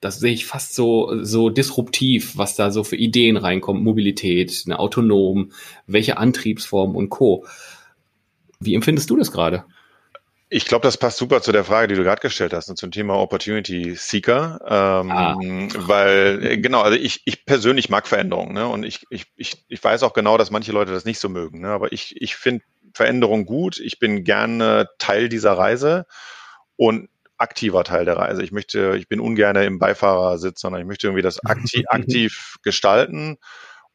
[0.00, 4.78] Das sehe ich fast so, so disruptiv, was da so für Ideen reinkommt, Mobilität, eine
[4.78, 5.52] autonom,
[5.86, 7.44] welche Antriebsform und Co.
[8.60, 9.64] Wie empfindest du das gerade?
[10.48, 13.14] Ich glaube, das passt super zu der Frage, die du gerade gestellt hast, zum Thema
[13.18, 14.60] Opportunity Seeker.
[14.64, 15.36] Ähm, ah.
[15.74, 18.68] Weil, äh, genau, also ich, ich persönlich mag Veränderungen, ne?
[18.68, 21.62] Und ich, ich, ich, ich weiß auch genau, dass manche Leute das nicht so mögen.
[21.62, 21.68] Ne?
[21.68, 23.80] Aber ich, ich finde Veränderung gut.
[23.80, 26.06] Ich bin gerne Teil dieser Reise
[26.76, 28.42] und aktiver Teil der Reise.
[28.42, 33.38] Ich möchte, ich bin ungern im Beifahrersitz, sondern ich möchte irgendwie das aktiv, aktiv gestalten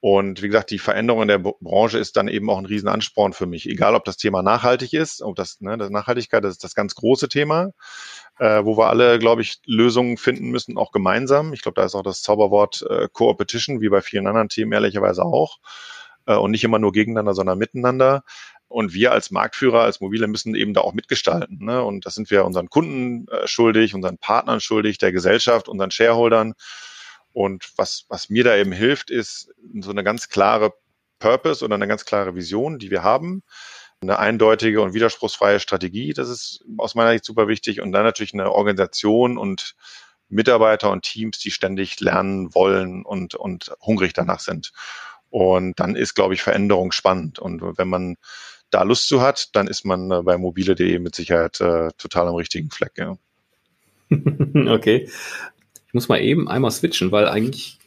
[0.01, 3.45] und wie gesagt, die Veränderung in der Branche ist dann eben auch ein Riesenansporn für
[3.45, 3.69] mich.
[3.69, 6.95] Egal, ob das Thema nachhaltig ist, ob das, ne, das Nachhaltigkeit, das ist das ganz
[6.95, 7.69] große Thema,
[8.39, 11.53] äh, wo wir alle, glaube ich, Lösungen finden müssen, auch gemeinsam.
[11.53, 15.23] Ich glaube, da ist auch das Zauberwort äh, Co-Opetition, wie bei vielen anderen Themen ehrlicherweise
[15.23, 15.59] auch.
[16.25, 18.23] Äh, und nicht immer nur gegeneinander, sondern miteinander.
[18.67, 21.63] Und wir als Marktführer, als Mobile müssen eben da auch mitgestalten.
[21.63, 21.83] Ne?
[21.83, 26.53] Und das sind wir unseren Kunden äh, schuldig, unseren Partnern schuldig, der Gesellschaft, unseren Shareholdern.
[27.33, 30.73] Und was, was mir da eben hilft, ist so eine ganz klare
[31.19, 33.43] Purpose oder eine ganz klare Vision, die wir haben.
[34.01, 37.81] Eine eindeutige und widerspruchsfreie Strategie, das ist aus meiner Sicht super wichtig.
[37.81, 39.75] Und dann natürlich eine Organisation und
[40.27, 44.71] Mitarbeiter und Teams, die ständig lernen wollen und, und hungrig danach sind.
[45.29, 47.39] Und dann ist, glaube ich, Veränderung spannend.
[47.39, 48.17] Und wenn man
[48.71, 52.35] da Lust zu hat, dann ist man äh, bei mobile.de mit Sicherheit äh, total am
[52.35, 52.93] richtigen Fleck.
[52.97, 53.17] Ja.
[54.73, 55.09] okay.
[55.91, 57.77] Ich muss mal eben einmal switchen, weil eigentlich,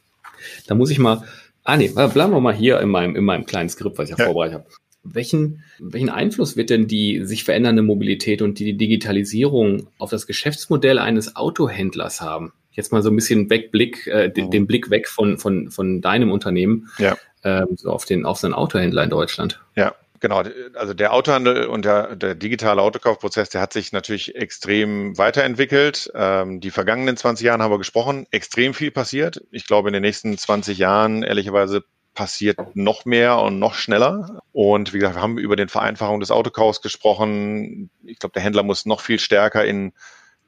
[0.67, 1.25] da muss ich mal,
[1.63, 4.19] ah nee, bleiben wir mal hier in meinem, in meinem kleinen Skript, was ich ja,
[4.19, 4.27] ja.
[4.27, 4.67] vorbereitet habe.
[5.05, 10.99] Welchen, welchen Einfluss wird denn die sich verändernde Mobilität und die Digitalisierung auf das Geschäftsmodell
[10.99, 12.53] eines Autohändlers haben?
[12.73, 14.51] Jetzt mal so ein bisschen Wegblick, äh, den, mhm.
[14.51, 17.17] den Blick weg von, von, von deinem Unternehmen ja.
[17.43, 19.63] ähm, so auf den auf so einen Autohändler in Deutschland.
[19.77, 20.43] Ja, Genau,
[20.75, 26.11] also der Autohandel und der, der digitale Autokaufprozess, der hat sich natürlich extrem weiterentwickelt.
[26.15, 29.43] Ähm, die vergangenen 20 Jahre haben wir gesprochen, extrem viel passiert.
[29.51, 31.83] Ich glaube, in den nächsten 20 Jahren, ehrlicherweise,
[32.15, 34.41] passiert noch mehr und noch schneller.
[34.53, 37.91] Und wie gesagt, wir haben über den Vereinfachung des Autokaufs gesprochen.
[38.05, 39.93] Ich glaube, der Händler muss noch viel stärker in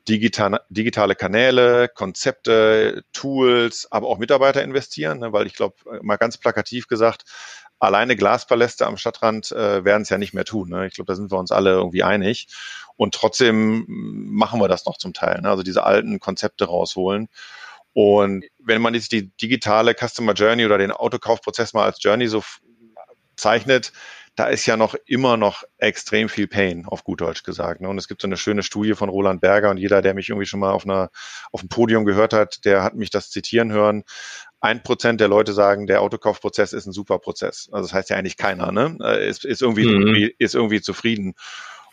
[0.08, 5.32] digital, digitale Kanäle, Konzepte, Tools, aber auch Mitarbeiter investieren, ne?
[5.32, 7.24] weil ich glaube, mal ganz plakativ gesagt,
[7.78, 10.70] alleine Glaspaläste am Stadtrand äh, werden es ja nicht mehr tun.
[10.70, 10.86] Ne?
[10.86, 12.48] Ich glaube, da sind wir uns alle irgendwie einig.
[12.96, 15.40] Und trotzdem machen wir das noch zum Teil.
[15.42, 15.50] Ne?
[15.50, 17.28] Also diese alten Konzepte rausholen.
[17.92, 22.42] Und wenn man jetzt die digitale Customer Journey oder den Autokaufprozess mal als Journey so
[23.36, 23.92] zeichnet,
[24.36, 27.80] da ist ja noch immer noch extrem viel Pain, auf gut Deutsch gesagt.
[27.80, 27.88] Ne?
[27.88, 30.46] Und es gibt so eine schöne Studie von Roland Berger und jeder, der mich irgendwie
[30.46, 31.10] schon mal auf einer
[31.52, 34.04] auf dem Podium gehört hat, der hat mich das zitieren hören
[34.60, 37.68] ein Prozent der Leute sagen, der Autokaufprozess ist ein super Prozess.
[37.72, 38.96] Also das heißt ja eigentlich keiner, ne?
[39.00, 40.00] Äh, ist, ist, irgendwie, mhm.
[40.00, 41.34] irgendwie, ist irgendwie zufrieden.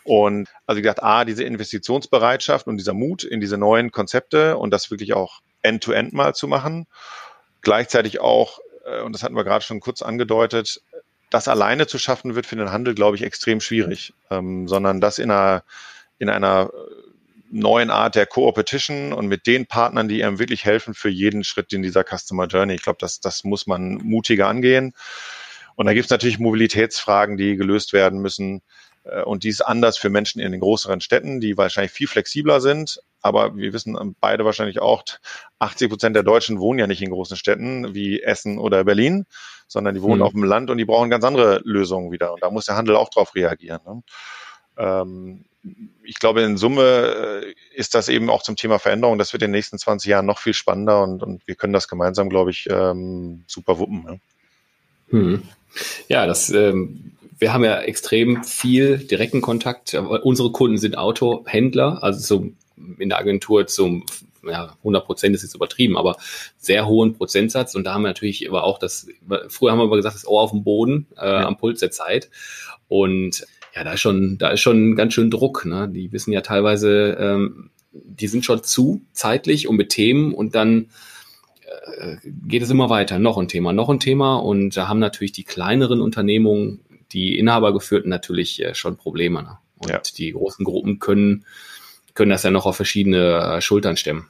[0.02, 4.70] Und also wie gesagt, A, diese Investitionsbereitschaft und dieser Mut in diese neuen Konzepte und
[4.70, 6.86] das wirklich auch end-to-end -end mal zu machen.
[7.62, 10.82] Gleichzeitig auch, äh, und das hatten wir gerade schon kurz angedeutet,
[11.34, 15.18] das alleine zu schaffen wird für den Handel, glaube ich, extrem schwierig, ähm, sondern das
[15.18, 15.64] in einer,
[16.18, 16.70] in einer
[17.50, 21.72] neuen Art der Co-Opetition und mit den Partnern, die einem wirklich helfen für jeden Schritt
[21.72, 22.74] in dieser Customer Journey.
[22.74, 24.92] Ich glaube, das, das muss man mutiger angehen.
[25.74, 28.62] Und da gibt es natürlich Mobilitätsfragen, die gelöst werden müssen.
[29.02, 32.60] Äh, und die ist anders für Menschen in den größeren Städten, die wahrscheinlich viel flexibler
[32.60, 33.00] sind.
[33.22, 35.02] Aber wir wissen beide wahrscheinlich auch,
[35.58, 39.26] 80 Prozent der Deutschen wohnen ja nicht in großen Städten wie Essen oder Berlin,
[39.66, 40.22] sondern die wohnen mhm.
[40.22, 42.32] auf dem Land und die brauchen ganz andere Lösungen wieder.
[42.32, 43.80] Und da muss der Handel auch drauf reagieren.
[43.86, 44.02] Ne?
[44.76, 45.44] Ähm,
[46.02, 49.18] ich glaube, in Summe äh, ist das eben auch zum Thema Veränderung.
[49.18, 51.88] Das wird in den nächsten 20 Jahren noch viel spannender und, und wir können das
[51.88, 54.04] gemeinsam, glaube ich, ähm, super wuppen.
[54.06, 54.18] Ja,
[55.08, 55.42] hm.
[56.08, 59.94] ja das, ähm, wir haben ja extrem viel direkten Kontakt.
[59.94, 62.50] Unsere Kunden sind Autohändler, also so
[62.98, 64.04] in der Agentur zum
[64.48, 66.16] ja, 100 Prozent ist jetzt übertrieben, aber
[66.58, 67.74] sehr hohen Prozentsatz.
[67.74, 69.06] Und da haben wir natürlich aber auch das,
[69.48, 71.46] früher haben wir immer gesagt, das Ohr auf dem Boden äh, ja.
[71.46, 72.30] am Puls der Zeit.
[72.88, 75.64] Und ja, da ist schon, da ist schon ganz schön Druck.
[75.64, 75.88] Ne?
[75.88, 80.90] Die wissen ja teilweise, ähm, die sind schon zu zeitlich und mit Themen und dann
[81.98, 83.18] äh, geht es immer weiter.
[83.18, 86.80] Noch ein Thema, noch ein Thema und da haben natürlich die kleineren Unternehmungen,
[87.12, 89.42] die Inhabergeführten natürlich äh, schon Probleme.
[89.42, 89.58] Ne?
[89.76, 90.00] Und ja.
[90.16, 91.44] die großen Gruppen können,
[92.14, 94.28] können das ja noch auf verschiedene äh, Schultern stemmen.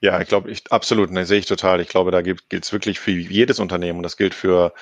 [0.00, 1.80] Ja, ich glaube, ich absolut, ne, sehe ich total.
[1.80, 4.72] Ich glaube, da gilt es wirklich für jedes Unternehmen und das gilt für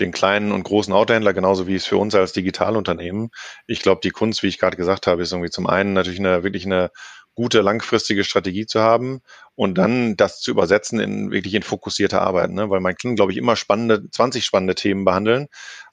[0.00, 3.30] den kleinen und großen Autohändler genauso wie es für uns als Digitalunternehmen.
[3.68, 6.42] Ich glaube, die Kunst, wie ich gerade gesagt habe, ist irgendwie zum einen natürlich eine
[6.42, 6.90] wirklich eine
[7.36, 9.20] gute langfristige Strategie zu haben
[9.54, 12.70] und dann das zu übersetzen in wirklich in fokussierte Arbeit, ne?
[12.70, 15.48] weil man kann, glaube ich, immer spannende, 20 spannende Themen behandeln,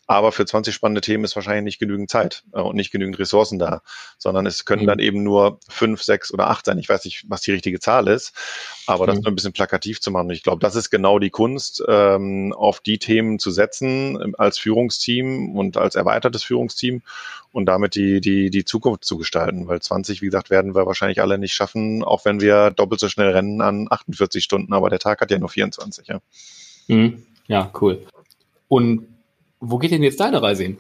[0.08, 3.60] aber für 20 spannende Themen ist wahrscheinlich nicht genügend Zeit äh, und nicht genügend Ressourcen
[3.60, 3.82] da,
[4.18, 4.88] sondern es können mhm.
[4.88, 6.78] dann eben nur fünf, sechs oder acht sein.
[6.80, 8.34] Ich weiß nicht, was die richtige Zahl ist,
[8.88, 9.08] aber mhm.
[9.08, 10.28] das nur ein bisschen plakativ zu machen.
[10.28, 14.36] Und ich glaube, das ist genau die Kunst, ähm, auf die Themen zu setzen ähm,
[14.38, 17.04] als Führungsteam und als erweitertes Führungsteam
[17.52, 19.68] und damit die, die, die Zukunft zu gestalten.
[19.68, 23.10] Weil 20, wie gesagt, werden wir wahrscheinlich alle nicht schaffen, auch wenn wir doppelt so
[23.10, 26.08] schnell rennen an 48 Stunden, aber der Tag hat ja nur 24.
[26.08, 26.22] Ja,
[26.88, 27.26] mhm.
[27.48, 28.06] ja cool.
[28.68, 29.08] Und
[29.64, 30.78] wo geht denn jetzt deine Reise hin?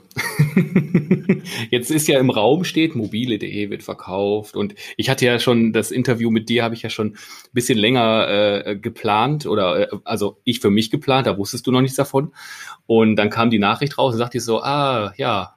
[1.70, 5.91] jetzt ist ja im Raum steht, mobile.de wird verkauft und ich hatte ja schon das
[5.91, 7.17] Interview mit dir, habe ich ja schon ein
[7.54, 11.82] bisschen länger äh, geplant oder äh, also ich für mich geplant, da wusstest du noch
[11.82, 12.34] nichts davon
[12.88, 15.56] und dann kam die Nachricht raus und sagte ich so, ah ja,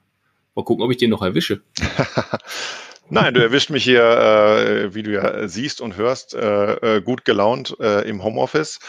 [0.54, 1.62] mal gucken, ob ich den noch erwische.
[3.08, 7.24] Nein, du erwischt mich hier, äh, wie du ja siehst und hörst, äh, äh gut
[7.24, 8.80] gelaunt äh, im Homeoffice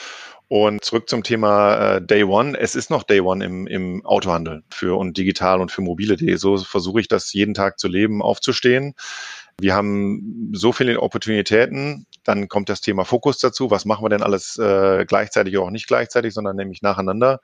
[0.48, 2.58] und zurück zum Thema äh, Day One.
[2.58, 6.36] Es ist noch Day One im, im Autohandel für und digital und für mobile.de.
[6.36, 8.94] So versuche ich das jeden Tag zu leben, aufzustehen.
[9.60, 12.06] Wir haben so viele Opportunitäten.
[12.24, 13.72] Dann kommt das Thema Fokus dazu.
[13.72, 17.40] Was machen wir denn alles äh, gleichzeitig oder auch nicht gleichzeitig, sondern nämlich nacheinander.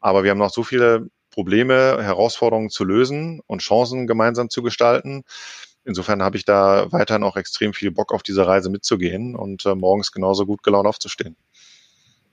[0.00, 5.24] Aber wir haben noch so viele Probleme, Herausforderungen zu lösen und Chancen gemeinsam zu gestalten.
[5.84, 9.74] Insofern habe ich da weiterhin auch extrem viel Bock auf diese Reise mitzugehen und äh,
[9.74, 11.36] morgens genauso gut gelaunt aufzustehen.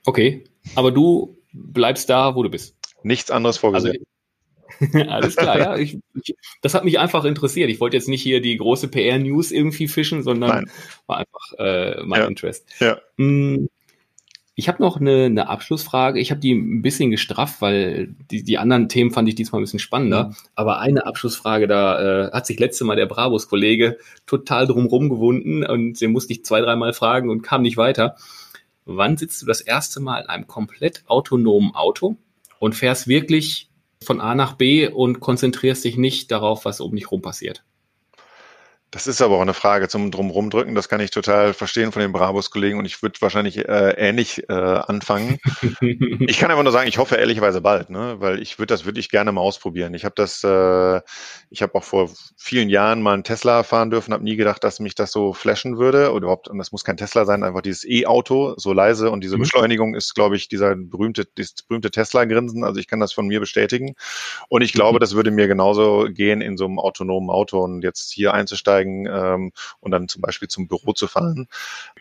[0.04, 2.76] Okay, aber du bleibst da, wo du bist.
[3.02, 4.04] Nichts anderes vorgesehen.
[4.80, 5.76] Also, alles klar, ja.
[5.76, 7.70] Ich, ich, das hat mich einfach interessiert.
[7.70, 10.70] Ich wollte jetzt nicht hier die große PR-News irgendwie fischen, sondern Nein.
[11.06, 12.26] war einfach äh, mein ja.
[12.26, 12.68] Interest.
[12.80, 12.98] Ja.
[13.16, 13.68] Hm,
[14.54, 16.18] Ich habe noch eine, eine Abschlussfrage.
[16.18, 19.64] Ich habe die ein bisschen gestrafft, weil die, die anderen Themen fand ich diesmal ein
[19.64, 20.24] bisschen spannender.
[20.28, 20.34] Mhm.
[20.56, 26.00] Aber eine Abschlussfrage, da äh, hat sich letzte Mal der Bravos-Kollege total drumherum gewunden und
[26.00, 28.16] den musste ich zwei, dreimal fragen und kam nicht weiter.
[28.90, 32.16] Wann sitzt du das erste Mal in einem komplett autonomen Auto
[32.58, 33.70] und fährst wirklich
[34.02, 37.64] von A nach B und konzentrierst dich nicht darauf, was um dich rum passiert?
[38.90, 40.74] Das ist aber auch eine Frage zum Drumrumdrücken.
[40.74, 44.52] Das kann ich total verstehen von den Bravos-Kollegen und ich würde wahrscheinlich äh, ähnlich äh,
[44.52, 45.38] anfangen.
[45.82, 48.16] ich kann einfach nur sagen, ich hoffe ehrlicherweise bald, ne?
[48.18, 49.92] weil ich würde das wirklich gerne mal ausprobieren.
[49.92, 51.02] Ich habe das, äh,
[51.50, 54.80] ich habe auch vor vielen Jahren mal einen Tesla fahren dürfen, habe nie gedacht, dass
[54.80, 57.84] mich das so flashen würde oder überhaupt, und das muss kein Tesla sein, einfach dieses
[57.84, 59.40] E-Auto, so leise und diese mhm.
[59.40, 62.64] Beschleunigung ist, glaube ich, dieser berühmte, dieses berühmte Tesla-Grinsen.
[62.64, 63.96] Also ich kann das von mir bestätigen
[64.48, 65.00] und ich glaube, mhm.
[65.00, 69.06] das würde mir genauso gehen in so einem autonomen Auto und jetzt hier einzusteigen einzusteigen
[69.06, 71.48] ähm, und dann zum Beispiel zum Büro zu fahren.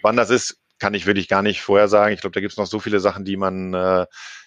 [0.01, 2.13] Wann das ist, kann ich wirklich gar nicht vorher sagen.
[2.13, 4.05] Ich glaube, da gibt es noch so viele Sachen, die man, äh,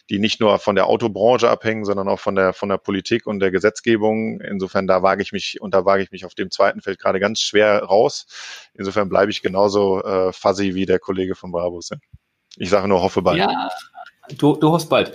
[0.08, 3.40] die nicht nur von der Autobranche abhängen, sondern auch von der von der Politik und
[3.40, 4.40] der Gesetzgebung.
[4.40, 7.20] Insofern da wage ich mich und da wage ich mich auf dem zweiten Feld gerade
[7.20, 8.26] ganz schwer raus.
[8.74, 11.90] Insofern bleibe ich genauso äh, fuzzy wie der Kollege von Brabus.
[12.56, 13.38] Ich sage nur, hoffe bald.
[13.38, 13.68] Ja,
[14.36, 15.12] du, du hoffst bald.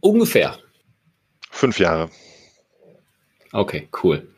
[0.00, 0.58] Ungefähr.
[1.50, 2.10] Fünf Jahre.
[3.52, 4.31] Okay, cool.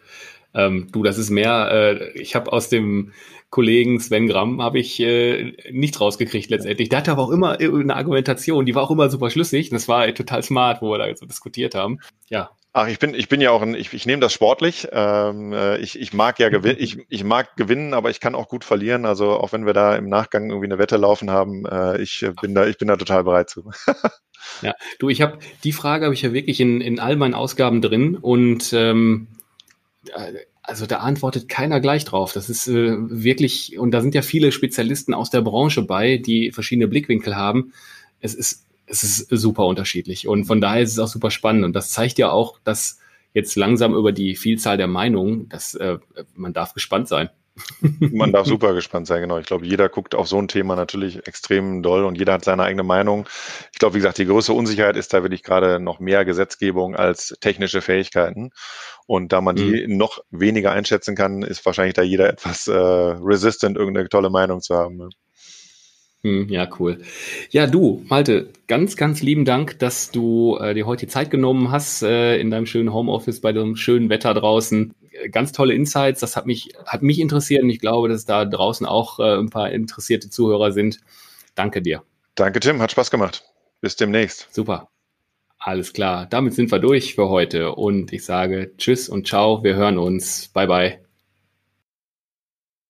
[0.55, 3.13] Ähm, du, das ist mehr, äh, ich habe aus dem
[3.55, 6.89] Kollegen Sven Gramm habe ich äh, nicht rausgekriegt letztendlich.
[6.89, 9.71] Der hatte aber auch immer eine Argumentation, die war auch immer super schlüssig.
[9.71, 12.01] Das war total smart, wo wir da so diskutiert haben.
[12.29, 12.51] Ja.
[12.73, 14.89] Ach, ich bin, ich bin ja auch ein, ich, ich nehme das sportlich.
[14.91, 18.49] Ähm, äh, ich, ich mag ja gewinnen, ich, ich mag gewinnen, aber ich kann auch
[18.49, 19.07] gut verlieren.
[19.07, 22.57] Also auch wenn wir da im Nachgang irgendwie eine Wette laufen haben, äh, ich bin
[22.57, 23.71] da, ich bin da total bereit zu.
[24.63, 27.81] ja, du, ich habe die Frage habe ich ja wirklich in, in all meinen Ausgaben
[27.81, 29.29] drin und ähm,
[30.63, 32.33] also da antwortet keiner gleich drauf.
[32.33, 36.53] Das ist äh, wirklich, und da sind ja viele Spezialisten aus der Branche bei, die
[36.53, 37.73] verschiedene Blickwinkel haben.
[38.21, 40.27] Es ist, es ist super unterschiedlich.
[40.27, 41.65] Und von daher ist es auch super spannend.
[41.65, 42.99] Und das zeigt ja auch, dass
[43.35, 45.99] jetzt langsam über die Vielzahl der Meinungen, dass äh,
[46.35, 47.29] man darf gespannt sein.
[48.13, 49.39] Man darf super gespannt sein, genau.
[49.39, 52.65] Ich glaube, jeder guckt auf so ein Thema natürlich extrem doll und jeder hat seine
[52.65, 53.29] eigene Meinung.
[53.73, 57.35] Ich glaube, wie gesagt, die größte Unsicherheit ist da wirklich gerade noch mehr Gesetzgebung als
[57.41, 58.51] technische Fähigkeiten.
[59.07, 59.97] Und da man die mhm.
[59.97, 64.75] noch weniger einschätzen kann, ist wahrscheinlich da jeder etwas äh, resistant, irgendeine tolle Meinung zu
[64.75, 64.97] haben.
[64.97, 65.09] Ne?
[66.25, 67.03] Hm, ja, cool.
[67.51, 71.71] Ja, du, Malte, ganz, ganz lieben Dank, dass du äh, dir heute die Zeit genommen
[71.71, 74.95] hast äh, in deinem schönen Homeoffice bei dem schönen Wetter draußen.
[75.31, 78.87] Ganz tolle Insights, das hat mich, hat mich interessiert und ich glaube, dass da draußen
[78.87, 81.01] auch äh, ein paar interessierte Zuhörer sind.
[81.55, 82.03] Danke dir.
[82.35, 83.45] Danke, Tim, hat Spaß gemacht.
[83.83, 84.49] Bis demnächst.
[84.51, 84.89] Super.
[85.59, 86.27] Alles klar.
[86.27, 89.63] Damit sind wir durch für heute und ich sage Tschüss und Ciao.
[89.63, 90.49] Wir hören uns.
[90.49, 91.04] Bye, bye.